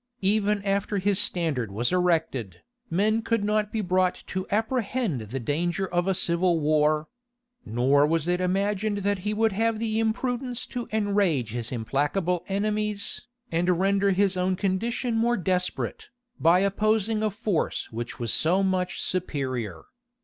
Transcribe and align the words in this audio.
Even 0.23 0.63
after 0.63 0.97
his 0.97 1.19
standard 1.19 1.71
was 1.71 1.91
erected, 1.91 2.63
men 2.89 3.21
could 3.21 3.43
not 3.43 3.71
be 3.71 3.81
brought 3.81 4.23
to 4.25 4.47
apprehend 4.49 5.21
the 5.21 5.39
danger 5.39 5.85
of 5.85 6.07
a 6.07 6.15
civil 6.15 6.59
war; 6.59 7.07
nor 7.65 8.07
was 8.07 8.27
it 8.27 8.41
imagined 8.41 8.97
that 9.05 9.19
he 9.19 9.31
would 9.31 9.51
have 9.51 9.77
the 9.77 9.99
imprudence 9.99 10.65
to 10.65 10.87
enrage 10.91 11.51
his 11.51 11.71
implacable 11.71 12.43
enemies, 12.47 13.27
and 13.51 13.77
render 13.79 14.09
his 14.09 14.35
own 14.35 14.55
condition 14.55 15.15
more 15.19 15.37
desperate, 15.37 16.09
by 16.39 16.61
opposing 16.61 17.21
a 17.21 17.29
force 17.29 17.91
which 17.91 18.17
was 18.19 18.33
so 18.33 18.63
much 18.63 18.99
superior. 18.99 19.83